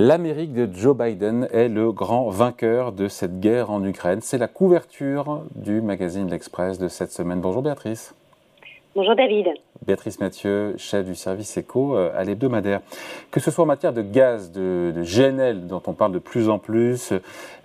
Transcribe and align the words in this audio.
L'Amérique 0.00 0.52
de 0.52 0.72
Joe 0.72 0.96
Biden 0.96 1.48
est 1.52 1.66
le 1.66 1.90
grand 1.90 2.28
vainqueur 2.28 2.92
de 2.92 3.08
cette 3.08 3.40
guerre 3.40 3.72
en 3.72 3.84
Ukraine. 3.84 4.20
C'est 4.20 4.38
la 4.38 4.46
couverture 4.46 5.42
du 5.56 5.80
magazine 5.80 6.30
L'Express 6.30 6.78
de 6.78 6.86
cette 6.86 7.10
semaine. 7.10 7.40
Bonjour 7.40 7.62
Béatrice. 7.62 8.14
Bonjour 8.94 9.16
David. 9.16 9.48
Béatrice 9.86 10.20
Mathieu, 10.20 10.74
chef 10.76 11.04
du 11.04 11.14
service 11.14 11.56
éco 11.56 11.96
euh, 11.96 12.10
à 12.16 12.24
l'hebdomadaire. 12.24 12.80
Que 13.30 13.40
ce 13.40 13.50
soit 13.50 13.64
en 13.64 13.66
matière 13.66 13.92
de 13.92 14.02
gaz, 14.02 14.52
de, 14.52 14.92
GNL, 15.02 15.66
dont 15.66 15.82
on 15.86 15.92
parle 15.92 16.12
de 16.12 16.18
plus 16.18 16.48
en 16.48 16.58
plus, 16.58 17.12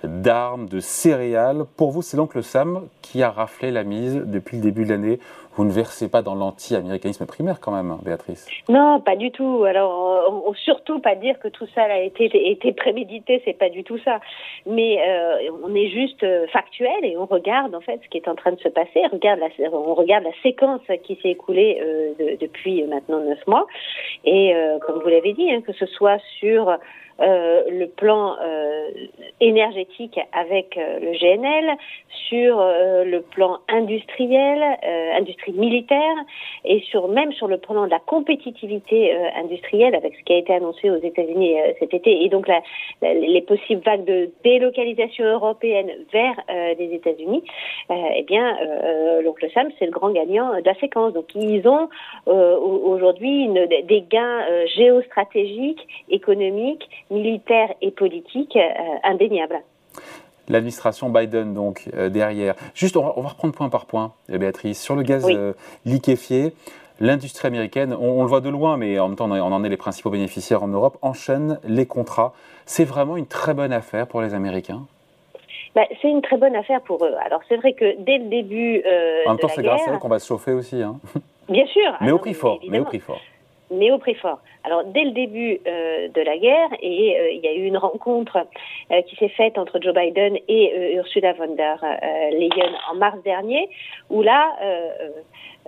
d'armes, 0.03 0.67
de 0.67 0.79
céréales, 0.79 1.65
pour 1.77 1.91
vous, 1.91 2.01
c'est 2.01 2.17
l'oncle 2.17 2.43
Sam 2.43 2.87
qui 3.01 3.23
a 3.23 3.31
raflé 3.31 3.71
la 3.71 3.83
mise 3.83 4.15
depuis 4.25 4.57
le 4.57 4.63
début 4.63 4.85
de 4.85 4.89
l'année. 4.89 5.19
Vous 5.55 5.65
ne 5.65 5.71
versez 5.71 6.09
pas 6.09 6.23
dans 6.23 6.33
l'anti-américanisme 6.33 7.27
primaire 7.27 7.59
quand 7.59 7.71
même, 7.71 7.91
hein, 7.91 7.99
Béatrice? 8.03 8.47
Non, 8.69 8.99
pas 8.99 9.15
du 9.15 9.29
tout. 9.29 9.63
Alors, 9.65 10.43
on, 10.47 10.53
surtout 10.55 10.99
pas 10.99 11.15
dire 11.15 11.37
que 11.39 11.47
tout 11.47 11.67
ça 11.75 11.83
a 11.83 11.99
été, 11.99 12.25
été 12.49 12.71
prémédité, 12.71 13.41
c'est 13.45 13.57
pas 13.57 13.69
du 13.69 13.83
tout 13.83 13.99
ça. 13.99 14.19
Mais 14.65 14.97
euh, 15.07 15.51
on 15.63 15.75
est 15.75 15.89
juste 15.89 16.23
euh, 16.23 16.47
factuel 16.47 17.03
et 17.03 17.17
on 17.17 17.25
regarde 17.25 17.75
en 17.75 17.81
fait 17.81 17.99
ce 18.03 18.09
qui 18.09 18.17
est 18.17 18.27
en 18.27 18.35
train 18.35 18.51
de 18.51 18.59
se 18.59 18.69
passer. 18.69 19.01
On 19.11 19.93
regarde 19.93 20.23
la, 20.23 20.31
séquence 20.41 20.81
qui 21.03 21.19
s'est 21.21 21.29
écoulée 21.29 21.79
euh, 21.81 22.02
de, 22.19 22.37
depuis 22.39 22.83
maintenant 22.83 23.19
neuf 23.19 23.45
mois. 23.47 23.67
Et 24.25 24.55
euh, 24.55 24.79
comme 24.79 25.01
vous 25.01 25.09
l'avez 25.09 25.33
dit, 25.33 25.51
hein, 25.51 25.61
que 25.61 25.73
ce 25.73 25.85
soit 25.85 26.19
sur 26.39 26.77
le 27.19 27.85
plan 27.85 28.35
euh, 28.41 28.89
énergétique 29.39 30.19
avec 30.31 30.77
euh, 30.77 30.99
le 30.99 31.11
GNL, 31.17 31.77
sur 32.29 32.63
le 33.05 33.19
plan 33.19 33.57
industriel, 33.67 34.63
industrie 35.15 35.51
militaire, 35.51 36.15
et 36.63 36.79
sur 36.81 37.07
même 37.07 37.31
sur 37.33 37.47
le 37.47 37.57
plan 37.57 37.85
de 37.85 37.91
la 37.91 37.99
compétitivité 37.99 39.15
industrielle 39.35 39.93
avec 39.93 40.15
ce 40.15 40.23
qui 40.23 40.33
a 40.33 40.37
été 40.37 40.53
annoncé 40.53 40.89
aux 40.89 40.97
États-Unis 40.97 41.55
cet 41.79 41.93
été, 41.93 42.23
et 42.23 42.29
donc 42.29 42.47
la, 42.47 42.61
les 43.01 43.41
possibles 43.41 43.81
vagues 43.81 44.05
de 44.05 44.31
délocalisation 44.43 45.25
européenne 45.25 45.91
vers 46.11 46.35
les 46.49 46.93
États-Unis, 46.93 47.43
eh 47.89 48.23
bien, 48.23 48.57
l'oncle 49.23 49.47
Sam, 49.53 49.69
c'est 49.77 49.85
le 49.85 49.91
grand 49.91 50.11
gagnant 50.11 50.53
de 50.59 50.65
la 50.65 50.75
séquence. 50.75 51.13
Donc, 51.13 51.35
ils 51.35 51.67
ont 51.67 51.89
aujourd'hui 52.25 53.49
des 53.83 54.01
gains 54.01 54.41
géostratégiques, 54.75 55.85
économiques, 56.09 56.87
militaire 57.13 57.73
et 57.81 57.91
politique 57.91 58.55
euh, 58.55 58.69
indéniable. 59.03 59.61
L'administration 60.49 61.09
Biden, 61.09 61.53
donc, 61.53 61.89
euh, 61.93 62.09
derrière. 62.09 62.55
Juste, 62.73 62.97
on 62.97 63.03
va, 63.21 63.29
reprendre 63.29 63.53
point 63.53 63.69
par 63.69 63.85
point, 63.85 64.13
euh, 64.29 64.37
Béatrice. 64.37 64.81
Sur 64.81 64.95
le 64.95 65.03
gaz 65.03 65.25
liquéfié, 65.85 66.53
l'industrie 66.99 67.47
américaine, 67.47 67.95
on, 67.97 68.23
le 68.23 68.27
voit 68.27 68.41
de 68.41 68.49
loin, 68.49 68.75
mais 68.75 68.99
en 68.99 69.07
même 69.07 69.15
temps, 69.15 69.31
on 69.31 69.39
en 69.39 69.63
est 69.63 69.69
les 69.69 69.77
principaux 69.77 70.09
bénéficiaires 70.09 70.63
en 70.63 70.67
Europe, 70.67 70.97
enchaîne 71.01 71.59
les 71.65 71.85
contrats. 71.85 72.33
C'est 72.65 72.85
vraiment 72.85 73.15
une 73.15 73.27
très 73.27 73.53
bonne 73.53 73.71
affaire 73.71 74.07
pour 74.07 74.21
les 74.21 74.33
Américains? 74.33 74.81
Bah, 75.75 75.83
c'est 76.01 76.09
une 76.09 76.21
très 76.21 76.37
bonne 76.37 76.55
affaire 76.55 76.81
pour 76.81 77.03
eux. 77.03 77.15
Alors 77.25 77.41
c'est 77.49 77.55
vrai 77.55 77.73
que 77.73 77.99
dès 78.03 78.19
le 78.19 78.25
début. 78.25 78.83
en 79.25 79.31
même 79.31 79.39
temps, 79.39 79.47
c'est 79.47 79.63
grâce 79.63 79.87
à 79.87 79.93
eux 79.93 79.97
qu'on 79.97 80.07
va 80.07 80.19
se 80.19 80.27
chauffer 80.27 80.51
aussi. 80.51 80.83
Hein. 80.83 80.99
Bien 81.49 81.65
sûr. 81.65 81.93
Mais 82.01 82.11
au 82.11 82.19
prix 82.19 82.35
fort. 82.35 82.59
Mais 82.69 82.79
au 82.79 82.85
prix 82.85 82.99
fort 82.99 83.19
mais 83.73 83.91
au 83.91 83.97
prix 83.97 84.15
fort. 84.15 84.39
Alors 84.63 84.83
dès 84.85 85.03
le 85.03 85.11
début 85.11 85.59
euh, 85.67 86.07
de 86.07 86.21
la 86.21 86.37
guerre, 86.37 86.69
et 86.81 87.19
euh, 87.19 87.31
il 87.31 87.41
y 87.41 87.47
a 87.47 87.53
eu 87.53 87.65
une 87.65 87.77
rencontre 87.77 88.37
euh, 88.91 89.01
qui 89.03 89.15
s'est 89.17 89.29
faite 89.29 89.57
entre 89.57 89.79
Joe 89.81 89.93
Biden 89.93 90.37
et 90.47 90.95
Ursula 90.95 91.33
von 91.33 91.53
der 91.55 91.77
Leyen 92.31 92.71
en 92.91 92.95
mars 92.95 93.17
dernier, 93.23 93.69
où 94.09 94.21
là, 94.21 94.55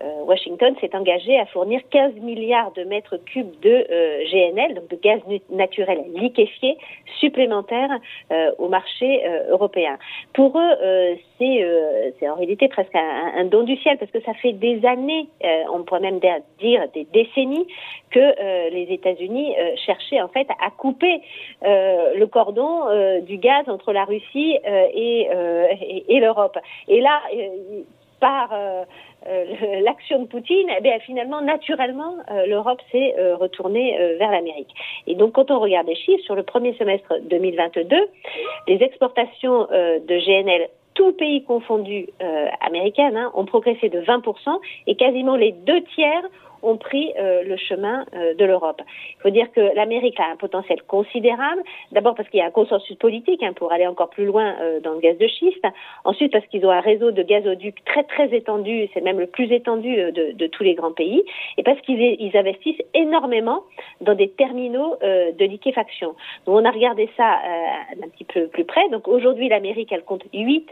Washington 0.02 0.76
s'est 0.82 0.96
engagé 0.96 1.40
à 1.40 1.46
fournir 1.46 1.82
15 1.90 2.16
milliards 2.16 2.72
de 2.74 2.84
mètres 2.84 3.18
cubes 3.18 3.60
de 3.62 3.86
euh, 3.90 4.24
GNL, 4.32 4.74
donc 4.74 4.90
de 4.90 4.96
gaz 4.98 5.22
naturel 5.50 6.04
liquéfié, 6.16 6.78
supplémentaires 7.20 7.90
euh, 8.32 8.52
au 8.58 8.68
marché 8.68 9.24
européen. 9.50 9.98
Pour 10.34 10.60
eux, 10.60 11.18
c'est 11.38 12.30
en 12.30 12.36
réalité 12.36 12.68
presque 12.68 12.96
un, 12.96 13.46
don 13.46 13.64
du 13.64 13.78
ciel, 13.78 13.98
parce 13.98 14.12
que 14.12 14.22
ça 14.22 14.34
fait 14.34 14.54
des 14.54 14.86
années, 14.86 15.28
on 15.72 15.84
pourrait 15.84 16.02
même 16.02 16.20
dire 16.60 16.82
des 16.94 17.06
décennies, 17.14 17.68
que 18.12 18.70
les 18.70 18.94
États-Unis 18.94 19.56
cherchaient 19.86 20.22
en 20.22 20.28
fait 20.28 20.48
à 20.62 20.72
couper 20.72 21.22
le 21.62 22.26
cordon 22.26 23.22
du 23.22 23.38
gaz 23.38 23.68
entre 23.68 23.94
la 23.94 24.06
Russie 24.06 24.58
et, 24.94 25.30
et 26.08 26.20
l'Europe. 26.20 26.58
Et 26.88 27.02
là, 27.02 27.22
par 28.20 28.50
euh, 28.54 28.84
l'action 29.84 30.22
de 30.22 30.28
Poutine, 30.28 30.70
eh 30.78 30.82
bien, 30.82 31.00
finalement, 31.00 31.42
naturellement, 31.42 32.16
euh, 32.32 32.46
l'Europe 32.46 32.82
s'est 32.92 33.16
euh, 33.18 33.36
retournée 33.36 33.98
vers 34.20 34.32
l'Amérique. 34.32 34.74
Et 35.08 35.16
donc, 35.16 35.34
quand 35.34 35.52
on 35.52 35.60
regarde 35.60 35.88
les 35.88 35.96
chiffres, 35.96 36.24
sur 36.24 36.36
le 36.36 36.44
premier 36.44 36.76
semestre 36.78 37.14
2022, 37.24 37.98
les 38.68 38.84
exportations 38.84 39.68
de 39.72 40.20
GNL 40.20 40.68
tous 40.94 41.12
pays 41.12 41.44
confondus 41.44 42.08
américaines 42.62 43.18
hein, 43.18 43.32
ont 43.34 43.46
progressé 43.46 43.90
de 43.90 44.00
20% 44.00 44.60
et 44.88 44.96
quasiment 44.96 45.36
les 45.36 45.52
deux 45.52 45.82
tiers 45.94 46.24
ont 46.62 46.78
pris 46.78 47.14
euh, 47.18 47.44
le 47.44 47.58
chemin 47.58 48.06
euh, 48.14 48.34
de 48.34 48.46
l'Europe. 48.46 48.82
Il 49.18 49.22
faut 49.22 49.30
dire 49.30 49.52
que 49.52 49.62
l'Amérique 49.76 50.20
a 50.20 50.32
un 50.32 50.36
potentiel 50.36 50.82
considérable, 50.84 51.62
d'abord 51.92 52.16
parce 52.16 52.30
qu'il 52.30 52.40
y 52.40 52.44
a 52.44 52.46
un 52.46 52.52
consensus 52.52 52.96
politique 52.98 53.44
hein, 53.44 53.54
pour 53.54 53.72
aller 53.72 53.88
encore 53.88 54.10
plus 54.10 54.26
loin 54.26 54.56
euh, 54.62 54.80
dans 54.80 54.94
le 54.94 55.00
gaz 55.00 55.18
de 55.18 55.28
schiste, 55.28 55.66
ensuite 56.04 56.32
parce 56.32 56.46
qu'ils 56.48 56.66
ont 56.66 56.72
un 56.72 56.82
réseau 56.82 57.12
de 57.12 57.24
gazoducs 57.24 57.84
très 57.86 58.04
très 58.04 58.36
étendu, 58.36 58.90
c'est 58.94 59.02
même 59.02 59.20
le 59.20 59.28
plus 59.28 59.52
étendu 59.52 59.96
de, 59.96 60.48
tous 60.48 60.64
les 60.64 60.76
grands 60.76 60.92
pays, 60.92 61.24
et 61.58 61.64
parce 61.64 61.80
qu'ils 61.82 62.02
ils 62.02 62.38
investissent 62.38 62.82
énormément 62.94 63.64
dans 64.02 64.14
des 64.14 64.30
terminaux 64.30 64.98
de 65.02 65.46
liquéfaction. 65.46 66.16
Donc 66.46 66.56
on 66.56 66.66
a 66.66 66.72
regardé 66.72 67.10
ça 67.18 67.40
un 67.92 68.08
petit 68.10 68.24
peu 68.24 68.48
plus 68.48 68.64
près. 68.64 68.88
Donc 68.90 69.08
aujourd'hui 69.08 69.50
l'Amérique 69.50 69.92
elle 69.92 70.04
compte 70.04 70.24
huit 70.34 70.70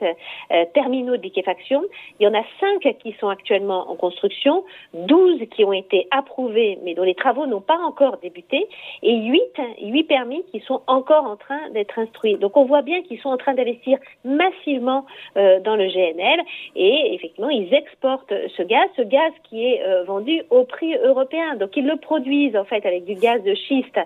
terminaux 0.74 1.18
de 1.18 1.22
liquéfaction. 1.22 1.84
Il 2.20 2.24
y 2.24 2.28
en 2.28 2.34
a 2.34 2.44
cinq 2.60 2.96
qui 3.00 3.14
sont 3.20 3.30
actuellement 3.30 3.90
en 3.90 3.96
construction, 3.96 4.64
12 4.94 5.42
qui 5.52 5.64
ont 5.66 5.73
été 5.74 5.84
été 5.94 6.08
approuvés, 6.12 6.80
mais 6.84 6.94
dont 6.94 7.04
les 7.04 7.16
travaux 7.16 7.46
n'ont 7.46 7.62
pas 7.62 7.78
encore 7.78 8.18
débuté, 8.18 8.68
et 9.02 9.16
huit, 9.16 9.54
huit 9.82 10.04
permis 10.04 10.44
qui 10.52 10.60
sont 10.62 10.82
encore 10.88 11.26
en 11.26 11.36
train 11.36 11.70
d'être 11.72 12.00
instruits. 12.00 12.36
Donc 12.36 12.58
on 12.58 12.66
voit 12.66 12.82
bien 12.82 13.02
qu'ils 13.04 13.20
sont 13.20 13.30
en 13.30 13.38
train 13.38 13.54
d'investir 13.54 13.98
massivement 14.24 15.06
euh, 15.38 15.60
dans 15.60 15.76
le 15.76 15.88
GNL, 15.88 16.42
et 16.76 17.14
effectivement 17.14 17.50
ils 17.50 17.74
exportent 17.74 18.34
ce 18.58 18.64
gaz, 18.64 18.90
ce 18.98 19.02
gaz 19.04 19.32
qui 19.44 19.66
est 19.66 19.84
euh, 19.84 20.04
vendu 20.04 20.42
au 20.50 20.64
prix 20.64 20.96
européen. 20.96 21.56
Donc 21.56 21.76
ils 21.76 21.86
le 21.86 21.98
produisent 21.98 22.56
en 22.56 22.66
fait 22.66 22.86
avec 22.86 23.06
du 23.06 23.16
gaz 23.16 23.44
de 23.44 23.54
schiste 23.56 24.00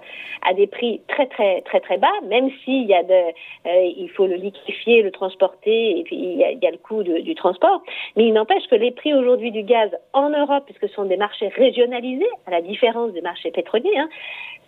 à 0.48 0.54
des 0.54 0.68
prix 0.68 1.02
très 1.08 1.28
très 1.28 1.62
très 1.62 1.80
très 1.80 1.98
bas, 1.98 2.14
même 2.26 2.50
s'il 2.64 2.86
y 2.86 2.94
a 2.94 3.04
de, 3.04 3.14
euh, 3.14 3.92
il 3.98 4.10
faut 4.10 4.28
le 4.28 4.36
liquéfier, 4.36 5.02
le 5.02 5.12
transporter, 5.12 6.00
et 6.00 6.04
puis 6.04 6.16
il 6.16 6.38
y 6.38 6.68
a 6.68 6.72
le 6.72 6.78
coût 6.78 7.04
du 7.04 7.36
transport. 7.36 7.82
Mais 8.16 8.26
il 8.26 8.34
n'empêche 8.34 8.68
que 8.68 8.76
les 8.76 8.92
prix 8.92 9.14
aujourd'hui 9.14 9.52
du 9.52 9.64
gaz 9.64 9.90
en 10.14 10.30
Europe, 10.30 10.64
puisque 10.66 10.88
ce 10.88 10.96
sont 10.96 11.06
des 11.06 11.18
marchés 11.18 11.50
régionalisé, 11.58 12.26
à 12.46 12.52
la 12.52 12.62
différence 12.62 13.12
des 13.14 13.22
marchés 13.22 13.52
pétroliers. 13.52 13.98
Hein. 13.98 14.10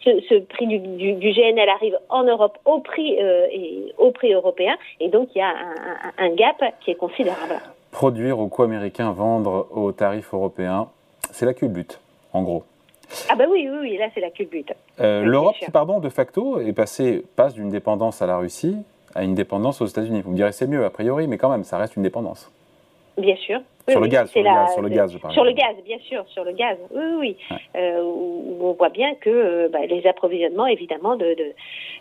Ce, 0.03 0.39
prix 0.39 0.65
du, 0.65 1.31
GNL 1.31 1.69
arrive 1.69 1.97
en 2.07 2.23
Europe 2.23 2.57
au 2.65 2.79
prix, 2.79 3.17
euh, 3.21 3.47
et, 3.51 3.93
au 3.97 4.11
prix 4.11 4.33
européen, 4.33 4.77
et 5.01 5.09
donc 5.09 5.29
il 5.35 5.39
y 5.39 5.41
a 5.41 5.53
un, 6.17 6.29
gap 6.29 6.63
qui 6.79 6.91
est 6.91 6.95
considérable. 6.95 7.59
Produire 7.91 8.39
au 8.39 8.47
coût 8.47 8.63
américain, 8.63 9.11
vendre 9.11 9.67
au 9.71 9.91
tarif 9.91 10.33
européen, 10.33 10.87
c'est 11.31 11.45
le 11.45 11.67
but, 11.67 11.99
en 12.31 12.43
gros. 12.43 12.63
Ah 13.29 13.35
bah 13.35 13.45
oui, 13.49 13.67
oui, 13.69 13.77
oui 13.81 13.97
là 13.97 14.07
c'est 14.13 14.21
le 14.21 14.45
but. 14.45 14.71
Euh, 15.01 15.23
L'Europe, 15.23 15.55
pardon, 15.73 15.99
de 15.99 16.09
facto, 16.09 16.61
est 16.61 16.73
passée, 16.73 17.23
passe 17.35 17.53
d'une 17.53 17.69
dépendance 17.69 18.21
à 18.21 18.27
la 18.27 18.37
Russie 18.37 18.77
à 19.15 19.23
une 19.23 19.35
dépendance 19.35 19.81
aux 19.81 19.85
États-Unis. 19.85 20.21
Vous 20.21 20.31
me 20.31 20.35
direz 20.35 20.51
c'est 20.51 20.67
mieux 20.67 20.85
a 20.85 20.89
priori, 20.89 21.27
mais 21.27 21.37
quand 21.37 21.49
même, 21.49 21.63
ça 21.63 21.77
reste 21.77 21.95
une 21.95 22.03
dépendance. 22.03 22.51
Bien 23.17 23.35
sûr. 23.35 23.59
Sur, 23.89 23.99
le 23.99 24.07
gaz, 24.07 24.29
sur, 24.29 24.41
le 24.41 24.45
gaz, 24.45 24.73
sur 24.73 24.81
le 24.81 24.89
gaz, 24.89 25.13
je 25.13 25.17
parle. 25.17 25.33
Sur 25.33 25.43
le 25.43 25.51
gaz, 25.51 25.75
bien 25.85 25.97
sûr, 25.99 26.23
sur 26.29 26.43
le 26.43 26.51
gaz. 26.51 26.77
Oui, 26.91 27.03
oui. 27.19 27.37
Euh, 27.75 28.01
où 28.03 28.57
on 28.61 28.73
voit 28.73 28.89
bien 28.89 29.15
que 29.15 29.29
euh, 29.29 29.69
bah, 29.71 29.85
les 29.87 30.05
approvisionnements, 30.07 30.67
évidemment, 30.67 31.15
de, 31.15 31.35
de, 31.35 31.53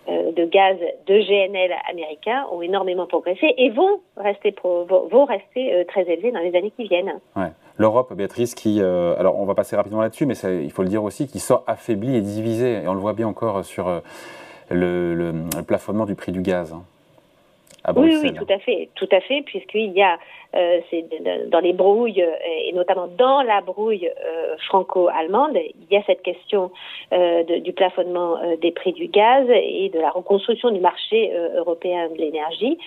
euh, 0.08 0.32
de, 0.32 0.44
gaz 0.44 0.76
de 1.06 1.18
GNL 1.20 1.74
américains 1.90 2.46
ont 2.52 2.62
énormément 2.62 3.06
progressé 3.06 3.54
et 3.56 3.70
vont 3.70 4.00
rester, 4.16 4.54
vont 4.62 5.24
rester 5.24 5.84
très 5.88 6.02
élevés 6.10 6.32
dans 6.32 6.40
les 6.40 6.54
années 6.56 6.72
qui 6.76 6.88
viennent. 6.88 7.20
Ouais. 7.36 7.48
L'Europe, 7.76 8.12
Béatrice, 8.14 8.54
qui, 8.54 8.80
alors 8.80 9.38
on 9.38 9.44
va 9.44 9.54
passer 9.54 9.76
rapidement 9.76 10.00
là-dessus, 10.00 10.26
mais 10.26 10.34
il 10.62 10.70
faut 10.72 10.82
le 10.82 10.88
dire 10.88 11.04
aussi, 11.04 11.28
qui 11.28 11.38
sort 11.38 11.62
affaiblie 11.66 12.16
et 12.16 12.20
divisée, 12.20 12.82
et 12.82 12.88
on 12.88 12.94
le 12.94 13.00
voit 13.00 13.12
bien 13.12 13.28
encore 13.28 13.64
sur 13.64 14.02
le, 14.70 15.14
le, 15.14 15.62
plafonnement 15.62 16.04
du 16.04 16.14
prix 16.14 16.32
du 16.32 16.42
gaz. 16.42 16.72
Hein. 16.72 16.82
Oui, 17.96 18.16
oui, 18.22 18.32
tout 18.34 18.46
à 18.52 18.58
fait, 18.58 18.88
tout 18.94 19.08
à 19.12 19.20
fait, 19.20 19.42
puisqu'il 19.42 19.92
y 19.92 20.02
a, 20.02 20.18
euh, 20.54 20.80
dans 21.48 21.60
les 21.60 21.72
brouilles 21.72 22.22
euh, 22.22 22.34
et 22.66 22.72
notamment 22.72 23.06
dans 23.06 23.42
la 23.42 23.60
brouille 23.60 24.08
euh, 24.08 24.56
franco-allemande, 24.66 25.56
il 25.56 25.86
y 25.90 25.96
a 25.96 26.02
cette 26.04 26.22
question 26.22 26.70
du 27.10 27.72
plafonnement 27.72 28.38
des 28.60 28.70
prix 28.72 28.92
du 28.92 29.06
gaz 29.06 29.46
et 29.50 29.88
de 29.88 29.98
la 29.98 30.10
reconstruction 30.10 30.70
du 30.70 30.80
marché 30.80 31.32
européen 31.56 32.08
de 32.10 32.18
l'énergie. 32.18 32.78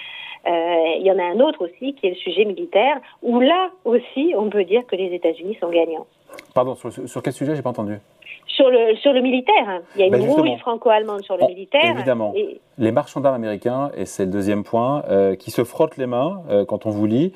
il 0.46 1.02
y 1.04 1.12
en 1.12 1.18
a 1.18 1.24
un 1.24 1.40
autre 1.40 1.66
aussi 1.66 1.94
qui 1.96 2.08
est 2.08 2.12
le 2.12 2.16
sujet 2.16 2.46
militaire, 2.46 3.00
où 3.24 3.40
là 3.40 3.70
aussi, 3.86 4.34
on 4.38 4.50
peut 4.50 4.64
dire 4.64 4.86
que 4.86 4.96
les 4.96 5.14
États-Unis 5.14 5.58
sont 5.60 5.70
gagnants. 5.70 6.06
Pardon, 6.54 6.76
sur, 6.76 6.92
sur 6.92 7.24
quel 7.24 7.34
sujet? 7.34 7.56
J'ai 7.56 7.62
pas 7.64 7.72
entendu 7.72 8.00
sur 8.48 8.70
le, 8.70 8.96
sur 8.98 9.14
le 9.14 9.22
militaire. 9.22 9.82
Il 9.96 10.02
y 10.02 10.04
a 10.04 10.08
une 10.08 10.12
ben 10.12 10.58
franco-allemande 10.58 11.24
sur 11.24 11.38
le 11.38 11.48
militaire. 11.48 11.96
Évidemment. 11.96 12.34
Les 12.78 12.92
marchands 12.92 13.22
d'armes 13.22 13.36
américains, 13.36 13.92
et 13.96 14.06
c'est 14.06 14.26
le 14.26 14.32
deuxième 14.32 14.64
point, 14.64 15.04
euh, 15.10 15.36
qui 15.36 15.52
se 15.52 15.64
frottent 15.64 15.98
les 15.98 16.08
mains 16.08 16.44
euh, 16.50 16.66
quand 16.66 16.86
on 16.86 16.90
vous 16.90 17.06
lit, 17.06 17.34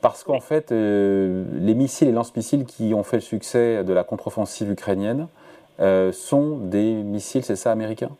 parce 0.00 0.24
qu'en 0.24 0.40
fait, 0.40 0.72
euh, 0.72 1.44
les 1.60 1.74
missiles 1.74 2.08
et 2.08 2.12
lance-missiles 2.12 2.64
qui 2.64 2.92
ont 2.94 3.02
fait 3.02 3.16
le 3.16 3.22
succès 3.22 3.84
de 3.84 3.92
la 3.92 4.04
contre-offensive 4.04 4.70
ukrainienne 4.70 5.28
sont 6.12 6.58
des 6.58 6.92
missiles, 6.92 7.42
c'est 7.42 7.56
ça, 7.56 7.72
américains? 7.72 8.10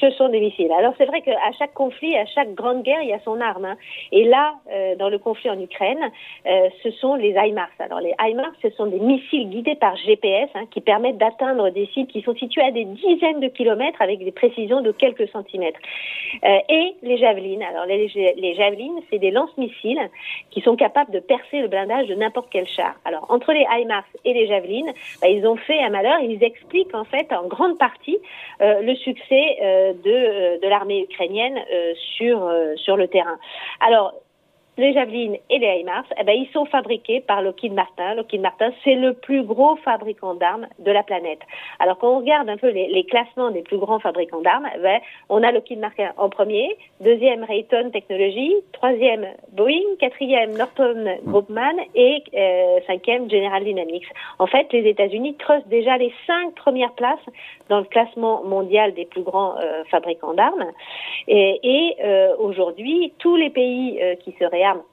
Ce 0.00 0.10
sont 0.12 0.28
des 0.28 0.40
missiles. 0.40 0.72
Alors 0.72 0.94
c'est 0.98 1.04
vrai 1.04 1.20
qu'à 1.20 1.52
chaque 1.58 1.74
conflit, 1.74 2.16
à 2.16 2.24
chaque 2.26 2.54
grande 2.54 2.82
guerre, 2.82 3.02
il 3.02 3.08
y 3.08 3.12
a 3.12 3.20
son 3.20 3.40
arme. 3.40 3.64
Hein. 3.64 3.76
Et 4.12 4.24
là, 4.24 4.54
euh, 4.72 4.96
dans 4.96 5.08
le 5.08 5.18
conflit 5.18 5.50
en 5.50 5.60
Ukraine, 5.60 6.10
euh, 6.46 6.68
ce 6.82 6.90
sont 6.92 7.14
les 7.14 7.34
HIMARS. 7.36 7.70
Alors 7.78 8.00
les 8.00 8.14
HIMARS, 8.18 8.52
ce 8.62 8.70
sont 8.70 8.86
des 8.86 8.98
missiles 8.98 9.50
guidés 9.50 9.74
par 9.74 9.96
GPS 9.96 10.48
hein, 10.54 10.64
qui 10.70 10.80
permettent 10.80 11.18
d'atteindre 11.18 11.70
des 11.70 11.86
sites 11.86 12.10
qui 12.10 12.22
sont 12.22 12.34
situés 12.34 12.62
à 12.62 12.70
des 12.70 12.84
dizaines 12.84 13.40
de 13.40 13.48
kilomètres 13.48 14.00
avec 14.00 14.24
des 14.24 14.32
précisions 14.32 14.80
de 14.80 14.92
quelques 14.92 15.28
centimètres. 15.28 15.80
Euh, 16.44 16.58
et 16.68 16.94
les 17.02 17.18
javelines. 17.18 17.62
Alors 17.62 17.84
les, 17.86 18.08
les 18.36 18.54
javelines, 18.54 19.00
c'est 19.10 19.18
des 19.18 19.30
lance-missiles 19.30 20.00
qui 20.50 20.62
sont 20.62 20.76
capables 20.76 21.12
de 21.12 21.20
percer 21.20 21.60
le 21.60 21.68
blindage 21.68 22.06
de 22.06 22.14
n'importe 22.14 22.48
quel 22.50 22.66
char. 22.66 22.94
Alors 23.04 23.26
entre 23.28 23.52
les 23.52 23.66
HIMARS 23.70 24.04
et 24.24 24.32
les 24.32 24.46
javelines, 24.46 24.90
bah, 25.20 25.28
ils 25.28 25.46
ont 25.46 25.56
fait 25.56 25.80
un 25.82 25.90
malheur. 25.90 26.20
Ils 26.22 26.42
expliquent 26.42 26.94
en 26.94 27.04
fait 27.04 27.30
en 27.32 27.46
grande 27.46 27.78
partie 27.78 28.18
le 28.60 28.94
succès 28.94 29.89
de, 29.92 30.10
euh, 30.10 30.58
de 30.58 30.68
l'armée 30.68 31.02
ukrainienne 31.02 31.58
euh, 31.72 31.92
sur, 32.16 32.44
euh, 32.44 32.74
sur 32.76 32.96
le 32.96 33.08
terrain. 33.08 33.38
Alors, 33.80 34.14
les 34.80 34.94
javelines 34.94 35.36
et 35.50 35.58
les 35.58 35.80
HIMARS, 35.80 36.06
eh 36.18 36.24
ben, 36.24 36.32
ils 36.32 36.50
sont 36.52 36.64
fabriqués 36.64 37.20
par 37.20 37.42
Lockheed 37.42 37.72
Martin. 37.72 38.14
Lockheed 38.14 38.40
Martin, 38.40 38.70
c'est 38.82 38.94
le 38.94 39.14
plus 39.14 39.42
gros 39.42 39.76
fabricant 39.76 40.34
d'armes 40.34 40.66
de 40.78 40.90
la 40.90 41.02
planète. 41.02 41.40
Alors, 41.78 41.98
quand 41.98 42.10
on 42.10 42.18
regarde 42.18 42.48
un 42.48 42.56
peu 42.56 42.70
les, 42.70 43.04
classements 43.04 43.50
des 43.50 43.62
plus 43.62 43.78
grands 43.78 43.98
fabricants 43.98 44.40
d'armes, 44.40 44.68
eh 44.74 44.78
ben, 44.80 45.00
on 45.28 45.42
a 45.42 45.52
Lockheed 45.52 45.78
Martin 45.78 46.10
en 46.16 46.28
premier, 46.28 46.76
deuxième 47.00 47.44
Raytheon 47.44 47.90
Technologies, 47.90 48.54
troisième 48.72 49.26
Boeing, 49.52 49.96
quatrième 49.98 50.56
Northrop 50.56 50.94
Grumman 51.24 51.76
et 51.94 52.22
euh, 52.34 52.80
cinquième 52.86 53.30
General 53.30 53.62
Dynamics. 53.62 54.06
En 54.38 54.46
fait, 54.46 54.72
les 54.72 54.88
États-Unis 54.88 55.34
trustent 55.38 55.68
déjà 55.68 55.98
les 55.98 56.12
cinq 56.26 56.54
premières 56.54 56.92
places 56.92 57.18
dans 57.68 57.78
le 57.78 57.84
classement 57.84 58.44
mondial 58.44 58.94
des 58.94 59.04
plus 59.04 59.22
grands 59.22 59.56
euh, 59.58 59.84
fabricants 59.90 60.34
d'armes. 60.34 60.66
Et, 61.28 61.96
euh, 62.02 62.34
aujourd'hui, 62.38 63.12
tous 63.18 63.36
les 63.36 63.50
pays 63.50 64.00
qui 64.24 64.32
se 64.38 64.44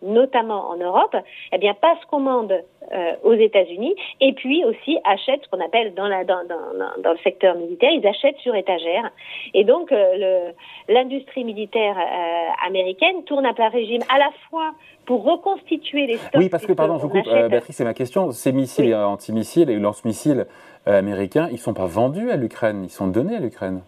notamment 0.01 0.69
en 0.69 0.77
Europe, 0.77 1.15
eh 1.51 1.57
bien, 1.57 1.73
passe 1.73 2.03
commande 2.09 2.53
euh, 2.93 3.11
aux 3.23 3.33
États-Unis 3.33 3.95
et 4.21 4.33
puis 4.33 4.63
aussi 4.63 4.97
achètent 5.03 5.43
ce 5.43 5.49
qu'on 5.49 5.63
appelle 5.63 5.93
dans, 5.93 6.07
la, 6.07 6.23
dans, 6.23 6.45
dans, 6.47 7.01
dans, 7.01 7.11
le 7.11 7.17
secteur 7.17 7.55
militaire, 7.55 7.91
ils 7.91 8.05
achètent 8.07 8.37
sur 8.37 8.55
étagère. 8.55 9.11
Et 9.53 9.63
donc, 9.63 9.91
euh, 9.91 10.51
l'industrie 10.87 11.43
militaire 11.43 11.97
euh, 11.97 12.67
américaine 12.67 13.23
tourne 13.25 13.45
à 13.45 13.53
plein 13.53 13.69
régime 13.69 14.01
à 14.13 14.17
la 14.17 14.29
fois 14.49 14.71
pour 15.05 15.23
reconstituer 15.23 16.07
les 16.07 16.17
stocks. 16.17 16.41
Oui, 16.41 16.49
parce 16.49 16.65
que, 16.65 16.73
pardon, 16.73 16.97
je 16.97 17.03
vous 17.03 17.09
coupe, 17.09 17.25
Béatrice, 17.49 17.75
c'est 17.75 17.83
ma 17.83 17.93
question. 17.93 18.31
Ces 18.31 18.51
missiles 18.51 18.95
anti-missiles 18.95 19.69
et 19.69 19.75
lance-missiles 19.75 20.45
américains, 20.85 21.47
ils 21.49 21.53
ne 21.53 21.57
sont 21.57 21.73
pas 21.73 21.87
vendus 21.87 22.31
à 22.31 22.37
l'Ukraine, 22.37 22.83
ils 22.83 22.89
sont 22.89 23.07
donnés 23.07 23.35
à 23.35 23.39
l'Ukraine. 23.39 23.81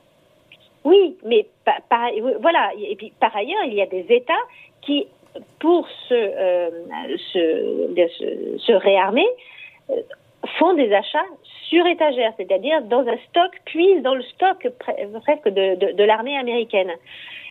Oui, 0.84 1.18
mais 1.26 1.46
voilà. 2.42 2.72
Et 2.78 2.96
puis 2.96 3.14
par 3.20 3.36
ailleurs, 3.36 3.64
il 3.66 3.74
y 3.74 3.82
a 3.82 3.86
des 3.86 4.06
États 4.10 4.34
qui 4.82 5.08
pour 5.60 5.88
se, 6.08 6.14
euh, 6.14 6.70
se, 7.34 8.58
se, 8.58 8.72
réarmer, 8.72 9.28
euh, 9.90 9.96
font 10.58 10.74
des 10.74 10.92
achats 10.94 11.26
sur 11.68 11.86
étagère, 11.86 12.34
c'est-à-dire 12.38 12.82
dans 12.84 13.08
un 13.08 13.18
stock, 13.30 13.52
puis 13.66 14.02
dans 14.02 14.16
le 14.16 14.24
stock 14.24 14.68
presque 15.24 15.50
de, 15.50 15.76
de, 15.76 15.92
de 15.94 16.04
l'armée 16.04 16.38
américaine. 16.38 16.92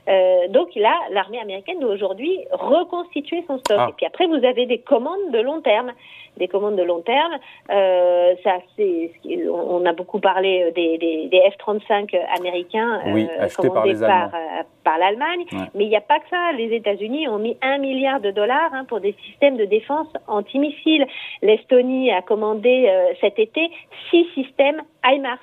Euh, 0.08 0.48
donc 0.48 0.74
là, 0.74 0.94
l'armée 1.10 1.38
américaine 1.38 1.80
doit 1.80 1.92
aujourd'hui 1.92 2.38
reconstituer 2.50 3.44
son 3.46 3.58
stock. 3.58 3.78
Ah. 3.78 3.86
Et 3.90 3.92
puis 3.92 4.06
après, 4.06 4.26
vous 4.26 4.42
avez 4.44 4.64
des 4.66 4.78
commandes 4.78 5.30
de 5.32 5.38
long 5.38 5.60
terme. 5.60 5.92
Des 6.38 6.48
commandes 6.48 6.76
de 6.76 6.82
long 6.82 7.00
terme, 7.00 7.38
euh, 7.70 8.34
ça, 8.44 8.58
c'est, 8.76 9.10
on 9.50 9.84
a 9.84 9.92
beaucoup 9.92 10.20
parlé 10.20 10.70
des, 10.72 10.98
des, 10.98 11.28
des 11.28 11.38
F-35 11.38 12.16
américains 12.38 13.00
oui, 13.06 13.28
euh, 13.40 13.48
commandés 13.56 13.98
par, 14.00 14.34
euh, 14.34 14.62
par 14.84 14.98
l'Allemagne, 14.98 15.44
mais 15.74 15.84
il 15.84 15.88
n'y 15.88 15.96
a 15.96 16.00
pas 16.00 16.18
que 16.20 16.28
ça. 16.30 16.52
Les 16.56 16.74
États-Unis 16.74 17.28
ont 17.28 17.38
mis 17.38 17.56
un 17.62 17.78
milliard 17.78 18.20
de 18.20 18.30
dollars 18.30 18.70
hein, 18.72 18.84
pour 18.84 19.00
des 19.00 19.14
systèmes 19.26 19.56
de 19.56 19.64
défense 19.64 20.08
antimissiles. 20.26 21.06
L'Estonie 21.42 22.10
a 22.12 22.22
commandé 22.22 22.90
cet 23.20 23.38
été 23.38 23.70
six 24.10 24.26
systèmes 24.34 24.82
HIMARS 25.04 25.38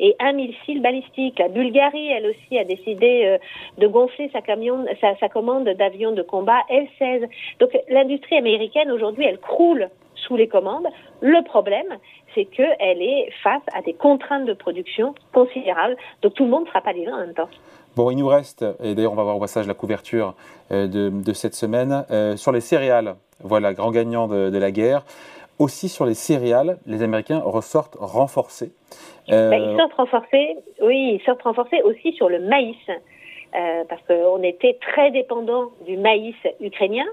et 0.00 0.16
un 0.20 0.32
missile 0.32 0.82
balistique. 0.82 1.38
La 1.38 1.48
Bulgarie, 1.48 2.10
elle 2.10 2.26
aussi, 2.26 2.58
a 2.58 2.64
décidé 2.64 3.38
de 3.78 3.86
gonfler 3.86 4.30
sa, 4.32 4.40
camion, 4.40 4.84
sa, 5.00 5.28
commande 5.28 5.68
d'avions 5.68 6.12
de 6.12 6.22
combat 6.22 6.62
F-16. 6.70 7.28
Donc 7.60 7.70
l'industrie 7.88 8.36
américaine 8.36 8.90
aujourd'hui, 8.90 9.24
elle 9.24 9.38
croule 9.38 9.88
sous 10.26 10.36
les 10.36 10.48
commandes. 10.48 10.86
Le 11.20 11.42
problème, 11.44 11.98
c'est 12.34 12.44
qu'elle 12.44 13.02
est 13.02 13.30
face 13.42 13.62
à 13.72 13.82
des 13.82 13.94
contraintes 13.94 14.46
de 14.46 14.52
production 14.52 15.14
considérables. 15.32 15.96
Donc 16.22 16.34
tout 16.34 16.44
le 16.44 16.50
monde 16.50 16.64
ne 16.64 16.68
sera 16.68 16.80
pas 16.80 16.92
livré 16.92 17.12
en 17.12 17.18
même 17.18 17.34
temps. 17.34 17.48
Bon, 17.96 18.10
il 18.10 18.16
nous 18.16 18.28
reste, 18.28 18.64
et 18.82 18.94
d'ailleurs 18.94 19.12
on 19.12 19.16
va 19.16 19.24
voir 19.24 19.36
au 19.36 19.40
passage 19.40 19.66
la 19.66 19.74
couverture 19.74 20.34
euh, 20.70 20.86
de, 20.86 21.32
cette 21.32 21.54
semaine, 21.54 22.04
euh, 22.10 22.36
sur 22.36 22.52
les 22.52 22.60
céréales. 22.60 23.16
Voilà, 23.40 23.74
grand 23.74 23.90
gagnant 23.90 24.28
de, 24.28 24.56
la 24.56 24.70
guerre. 24.70 25.04
Aussi 25.58 25.88
sur 25.88 26.06
les 26.06 26.14
céréales, 26.14 26.78
les 26.86 27.02
Américains 27.02 27.40
ressortent 27.44 27.96
renforcés. 27.98 28.70
Ben, 29.28 29.52
ils 29.52 29.76
sortent 29.76 29.94
renforcés, 29.94 30.56
oui, 30.80 31.18
ils 31.18 31.22
sortent 31.24 31.42
renforcés 31.42 31.82
aussi 31.82 32.12
sur 32.12 32.28
le 32.28 32.38
maïs. 32.38 32.76
Euh, 33.56 33.84
parce 33.88 34.02
qu'on 34.02 34.42
était 34.42 34.78
très 34.80 35.10
dépendant 35.10 35.70
du 35.86 35.96
maïs 35.96 36.36
ukrainien. 36.60 37.06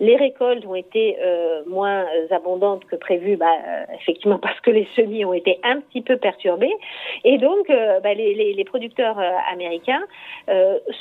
Les 0.00 0.16
récoltes 0.16 0.64
ont 0.64 0.76
été 0.76 1.16
euh, 1.20 1.62
moins 1.66 2.06
abondantes 2.30 2.84
que 2.84 2.96
prévu, 2.96 3.36
bah, 3.36 3.46
euh, 3.66 3.84
effectivement 3.94 4.38
parce 4.42 4.58
que 4.60 4.70
les 4.70 4.86
semis 4.94 5.24
ont 5.24 5.32
été 5.32 5.58
un 5.64 5.80
petit 5.80 6.02
peu 6.02 6.16
perturbés. 6.16 6.72
Et 7.24 7.38
donc, 7.38 7.68
euh, 7.70 8.00
bah, 8.00 8.14
les, 8.14 8.34
les, 8.34 8.54
les, 8.54 8.64
producteurs 8.64 9.18
euh, 9.18 9.30
américains 9.52 10.02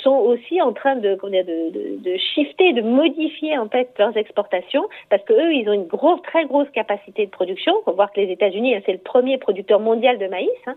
sont 0.04 0.16
aussi 0.16 0.62
en 0.62 0.74
train 0.74 0.96
de, 0.96 1.16
de, 1.16 1.42
de, 1.44 2.04
de, 2.04 2.18
shifter, 2.18 2.74
de 2.74 2.82
modifier 2.82 3.58
en 3.58 3.70
fait 3.70 3.90
leurs 3.98 4.16
exportations, 4.18 4.88
parce 5.10 5.24
que 5.24 5.34
eux, 5.34 5.54
ils 5.54 5.70
ont 5.70 5.74
une 5.74 5.88
grosse, 5.88 6.22
très 6.24 6.46
grosse 6.46 6.70
capacité 6.72 7.26
de 7.26 7.32
production. 7.32 7.74
Il 7.82 7.84
faut 7.86 7.94
voir 7.94 8.12
que 8.12 8.20
les 8.20 8.32
États-Unis, 8.32 8.76
hein, 8.76 8.82
c'est 8.86 8.92
le 8.92 8.98
premier 8.98 9.38
producteur 9.38 9.80
mondial 9.80 10.18
de 10.18 10.28
maïs, 10.28 10.50
hein. 10.66 10.76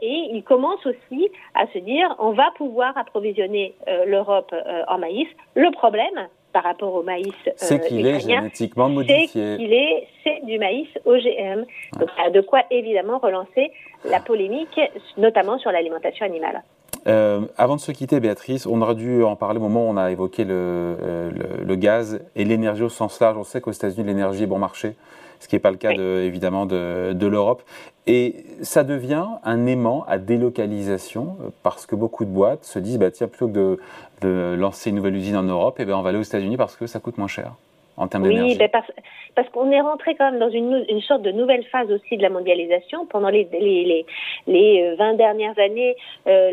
Et 0.00 0.28
ils 0.32 0.44
commencent 0.44 0.86
aussi 0.86 1.30
à 1.54 1.66
se 1.68 1.78
dire, 1.78 2.14
on 2.18 2.30
va 2.30 2.50
pouvoir 2.56 2.96
approvisionner 2.96 3.74
l'Europe 4.06 4.54
en 4.86 4.98
maïs. 4.98 5.26
Le 5.54 5.70
problème, 5.72 6.28
par 6.52 6.64
rapport 6.64 6.94
au 6.94 7.02
maïs. 7.02 7.32
Euh, 7.46 7.52
c'est 7.56 7.80
qu'il 7.86 8.06
est 8.06 8.20
génétiquement 8.20 8.88
modifié. 8.88 9.26
C'est 9.26 9.56
qu'il 9.56 9.72
est, 9.72 10.08
c'est 10.24 10.44
du 10.44 10.58
maïs 10.58 10.88
OGM. 11.04 11.64
Donc, 11.98 12.08
ça 12.16 12.24
a 12.26 12.30
de 12.30 12.40
quoi 12.40 12.62
évidemment 12.70 13.18
relancer 13.18 13.70
la 14.04 14.20
polémique, 14.20 14.80
notamment 15.16 15.58
sur 15.58 15.70
l'alimentation 15.70 16.26
animale. 16.26 16.62
Euh, 17.06 17.42
avant 17.56 17.76
de 17.76 17.80
se 17.80 17.92
quitter, 17.92 18.20
Béatrice, 18.20 18.66
on 18.66 18.82
aurait 18.82 18.94
dû 18.94 19.22
en 19.22 19.36
parler 19.36 19.58
au 19.58 19.62
moment 19.62 19.86
où 19.86 19.90
on 19.90 19.96
a 19.96 20.10
évoqué 20.10 20.44
le, 20.44 20.52
euh, 20.54 21.30
le, 21.64 21.76
gaz 21.76 22.20
et 22.36 22.44
l'énergie 22.44 22.82
au 22.82 22.88
sens 22.88 23.20
large. 23.20 23.36
On 23.36 23.44
sait 23.44 23.60
qu'aux 23.60 23.72
États-Unis, 23.72 24.06
l'énergie 24.06 24.42
est 24.42 24.46
bon 24.46 24.58
marché, 24.58 24.96
ce 25.40 25.48
qui 25.48 25.54
n'est 25.54 25.60
pas 25.60 25.70
le 25.70 25.76
cas 25.76 25.94
de, 25.94 26.22
évidemment 26.22 26.66
de, 26.66 27.12
de 27.12 27.26
l'Europe. 27.26 27.62
Et 28.06 28.44
ça 28.62 28.84
devient 28.84 29.26
un 29.44 29.66
aimant 29.66 30.04
à 30.08 30.18
délocalisation 30.18 31.36
euh, 31.42 31.50
parce 31.62 31.86
que 31.86 31.94
beaucoup 31.94 32.24
de 32.24 32.30
boîtes 32.30 32.64
se 32.64 32.78
disent 32.78 32.98
bah, 32.98 33.10
tiens, 33.10 33.28
plutôt 33.28 33.48
que 33.48 33.78
de, 34.22 34.56
lancer 34.58 34.90
une 34.90 34.96
nouvelle 34.96 35.16
usine 35.16 35.36
en 35.36 35.42
Europe, 35.42 35.76
eh 35.78 35.84
ben, 35.84 35.94
on 35.94 36.02
va 36.02 36.10
aller 36.10 36.18
aux 36.18 36.22
États-Unis 36.22 36.56
parce 36.56 36.76
que 36.76 36.86
ça 36.86 37.00
coûte 37.00 37.18
moins 37.18 37.28
cher 37.28 37.52
en 37.98 38.08
termes 38.08 38.24
d'énergie. 38.24 38.52
Oui, 38.52 38.58
ben 38.58 38.68
parce, 38.68 38.90
parce 39.34 39.48
qu'on 39.50 39.70
est 39.70 39.80
rentré 39.80 40.14
quand 40.14 40.30
même 40.30 40.40
dans 40.40 40.50
une, 40.50 40.84
une, 40.88 41.00
sorte 41.00 41.22
de 41.22 41.32
nouvelle 41.32 41.64
phase 41.64 41.90
aussi 41.90 42.16
de 42.16 42.22
la 42.22 42.30
mondialisation. 42.30 43.06
Pendant 43.06 43.28
les, 43.28 43.48
les, 43.52 43.84
les, 43.84 44.06
les 44.46 44.94
20 44.96 45.14
euh, 45.14 45.16
dernières 45.16 45.58
années, 45.58 45.96
euh, 46.26 46.50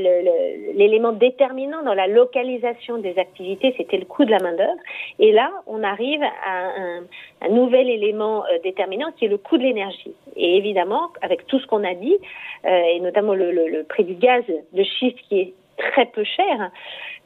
l'élément 0.74 1.12
déterminant 1.12 1.84
dans 1.84 1.94
la 1.94 2.08
localisation 2.08 2.98
des 2.98 3.18
activités, 3.20 3.74
c'était 3.78 3.98
le 3.98 4.06
coût 4.06 4.26
de 4.26 4.32
la 4.32 4.40
main-d'œuvre. 4.40 4.80
Et 5.20 5.32
là, 5.32 5.52
on 5.68 5.84
arrive 5.84 6.22
à 6.24 6.68
un, 6.78 7.04
un 7.42 7.50
nouvel 7.50 7.90
élément 7.90 8.44
euh, 8.46 8.60
déterminant 8.64 9.12
qui 9.18 9.26
est 9.26 9.30
le 9.30 9.38
coût 9.38 9.58
de 9.58 9.64
l'énergie. 9.64 10.14
Et 10.36 10.58
évidemment, 10.58 11.12
avec 11.22 11.46
tout 11.48 11.60
ce 11.60 11.68
qu'on 11.68 11.84
a 11.84 11.94
dit, 11.94 12.18
euh, 12.66 12.82
et 12.96 13.00
notamment 13.00 13.34
le, 13.34 13.52
le, 13.52 13.68
le 13.68 13.84
prix 13.84 14.04
du 14.04 14.16
gaz 14.16 14.44
de 14.48 14.84
schiste 14.84 15.20
qui 15.30 15.40
est 15.40 15.54
très 15.78 16.06
peu 16.06 16.24
cher, 16.24 16.72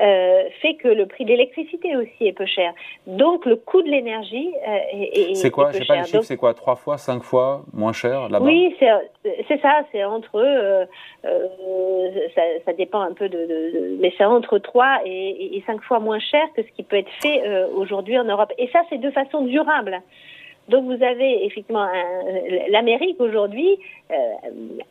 euh, 0.01 0.44
fait 0.62 0.75
que 0.75 0.88
le 0.88 1.06
prix 1.06 1.25
de 1.25 1.29
l'électricité 1.29 1.96
aussi 1.96 2.27
est 2.27 2.34
peu 2.34 2.46
cher. 2.46 2.74
Donc 3.08 3.46
le 3.46 3.56
coût 3.56 3.82
de 3.82 3.89
l'énergie 3.89 4.51
euh, 4.68 4.77
est, 5.13 5.36
C'est 5.36 5.51
quoi 5.51 5.72
J'ai 5.72 5.86
pas 5.86 5.98
les 5.98 6.03
chiffres. 6.06 6.24
C'est 6.24 6.38
quoi 6.38 6.53
Trois 6.53 6.75
fois, 6.75 6.98
cinq 6.98 7.24
fois 7.24 7.63
moins 7.74 7.94
cher 7.94 8.29
là-bas? 8.29 8.46
Oui, 8.46 8.75
c'est 8.79 9.62
ça. 9.62 9.82
C'est 9.91 10.03
entre 10.03 10.36
euh, 10.36 10.86
euh, 11.25 12.27
ça, 12.36 12.41
ça, 12.65 12.74
dépend 12.74 13.01
un 13.01 13.13
peu 13.13 13.29
de, 13.29 13.98
mais 14.00 14.13
c'est 14.18 14.25
entre 14.25 14.58
trois 14.60 15.00
et, 15.06 15.58
et, 15.58 15.63
cinq 15.65 15.82
fois 15.82 16.00
moins 16.00 16.20
cher 16.20 16.44
que 16.56 16.63
ce 16.63 16.68
qui 16.75 16.84
peut 16.84 16.98
être 16.98 17.12
fait 17.22 17.41
euh, 17.46 17.68
aujourd'hui 17.75 18.18
en 18.18 18.25
Europe. 18.25 18.51
Et 18.58 18.68
ça, 18.70 18.82
c'est 18.89 19.00
de 19.00 19.12
façon 19.12 19.41
durable. 19.41 20.01
Donc 20.70 20.86
vous 20.86 21.03
avez 21.03 21.46
effectivement 21.46 21.88
l'Amérique 22.70 23.20
aujourd'hui 23.20 23.79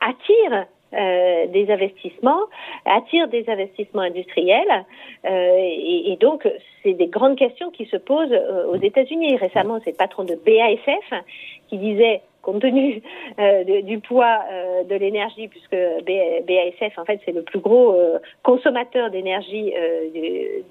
attire 0.00 0.66
euh, 0.94 1.46
des 1.48 1.70
investissements, 1.70 2.40
attire 2.86 3.28
des 3.28 3.44
investissements 3.48 4.02
industriels. 4.02 4.86
Euh, 5.26 5.56
et, 5.60 6.16
donc, 6.18 6.48
c'est 6.82 6.94
des 6.94 7.08
grandes 7.08 7.36
questions 7.36 7.70
qui 7.70 7.84
se 7.84 7.98
posent 7.98 8.32
euh, 8.32 8.66
aux 8.68 8.76
États-Unis. 8.76 9.36
Récemment, 9.36 9.80
c'est 9.84 9.90
le 9.90 9.96
patron 9.96 10.24
de 10.24 10.34
BASF 10.34 11.24
qui 11.68 11.76
disait 11.76 12.22
compte 12.48 12.62
tenu 12.62 13.02
euh, 13.38 13.82
du 13.82 13.98
poids 14.00 14.40
euh, 14.50 14.84
de 14.84 14.94
l'énergie, 14.94 15.48
puisque 15.48 15.76
BASF, 16.06 16.98
en 16.98 17.04
fait, 17.04 17.20
c'est 17.24 17.32
le 17.32 17.42
plus 17.42 17.58
gros 17.58 17.92
euh, 17.92 18.18
consommateur 18.42 19.10
d'énergie 19.10 19.72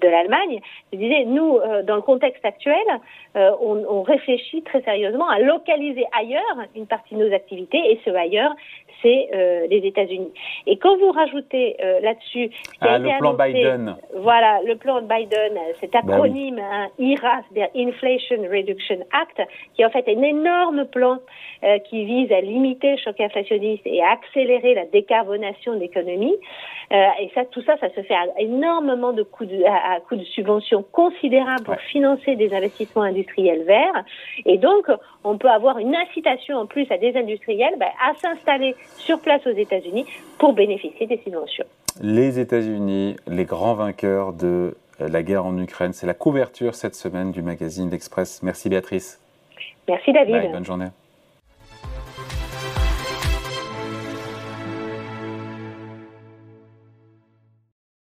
de 0.00 0.08
l'Allemagne, 0.08 0.60
je 0.92 0.98
disais, 0.98 1.24
nous, 1.24 1.58
dans 1.84 1.96
le 1.96 2.02
contexte 2.02 2.44
actuel, 2.44 2.86
on, 3.34 3.84
on, 3.88 4.02
réfléchit 4.02 4.62
très 4.62 4.82
sérieusement 4.82 5.28
à 5.28 5.38
localiser 5.38 6.04
ailleurs 6.18 6.56
une 6.74 6.86
partie 6.86 7.14
de 7.14 7.24
nos 7.24 7.34
activités, 7.34 7.78
et 7.90 8.00
ce 8.04 8.10
ailleurs, 8.10 8.52
c'est 9.02 9.28
les 9.70 9.82
États-Unis. 9.84 10.32
Et 10.66 10.76
quand 10.78 10.96
vous 10.96 11.12
rajoutez 11.12 11.76
là-dessus... 12.02 12.50
Ah, 12.80 12.98
le 12.98 13.18
plan 13.18 13.34
Biden. 13.34 13.96
Voilà, 14.16 14.60
le 14.66 14.76
plan 14.76 15.00
de 15.00 15.06
Biden, 15.06 15.52
cet 15.80 15.94
acronyme, 15.94 16.58
hein, 16.58 16.88
IRA, 16.98 17.42
c'est-à-dire 17.48 17.88
Inflation 17.88 18.42
Reduction 18.50 18.98
Act, 19.12 19.42
qui 19.74 19.82
est 19.82 19.84
en 19.84 19.90
fait 19.90 20.08
un 20.08 20.22
énorme 20.22 20.86
plan 20.86 21.18
euh, 21.64 21.67
qui 21.78 22.04
vise 22.04 22.32
à 22.32 22.40
limiter 22.40 22.92
le 22.92 22.96
choc 22.96 23.20
inflationniste 23.20 23.82
et 23.86 24.02
à 24.02 24.12
accélérer 24.12 24.74
la 24.74 24.86
décarbonation 24.86 25.74
de 25.74 25.80
l'économie. 25.80 26.36
Euh, 26.90 27.06
et 27.20 27.30
ça, 27.34 27.44
tout 27.44 27.62
ça, 27.62 27.76
ça 27.78 27.88
se 27.90 28.00
fait 28.02 28.14
à 28.14 28.26
énormément 28.38 29.12
de 29.12 29.22
coûts 29.22 29.44
de, 29.44 29.62
à, 29.64 30.00
coûts 30.00 30.16
de 30.16 30.24
subventions 30.24 30.82
considérables 30.90 31.64
pour 31.64 31.80
financer 31.92 32.36
des 32.36 32.54
investissements 32.54 33.02
industriels 33.02 33.64
verts. 33.64 34.04
Et 34.46 34.56
donc, 34.56 34.86
on 35.24 35.36
peut 35.36 35.50
avoir 35.50 35.78
une 35.78 35.94
incitation 35.94 36.56
en 36.56 36.66
plus 36.66 36.90
à 36.90 36.96
des 36.96 37.14
industriels 37.16 37.74
ben, 37.78 37.90
à 38.02 38.14
s'installer 38.14 38.74
sur 38.96 39.20
place 39.20 39.46
aux 39.46 39.56
États-Unis 39.56 40.06
pour 40.38 40.54
bénéficier 40.54 41.06
des 41.06 41.18
subventions. 41.18 41.66
Les 42.00 42.38
États-Unis, 42.38 43.16
les 43.26 43.44
grands 43.44 43.74
vainqueurs 43.74 44.32
de 44.32 44.74
la 45.00 45.22
guerre 45.22 45.44
en 45.44 45.56
Ukraine, 45.58 45.92
c'est 45.92 46.06
la 46.06 46.14
couverture 46.14 46.74
cette 46.74 46.94
semaine 46.94 47.32
du 47.32 47.42
magazine 47.42 47.90
L'Express. 47.90 48.42
Merci 48.42 48.68
Béatrice. 48.68 49.20
Merci 49.86 50.12
David. 50.12 50.52
bonne 50.52 50.64
journée. 50.64 50.88